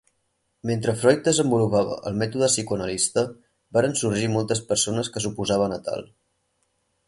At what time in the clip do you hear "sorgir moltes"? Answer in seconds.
4.03-4.65